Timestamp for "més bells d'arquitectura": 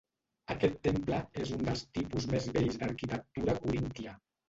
2.35-3.61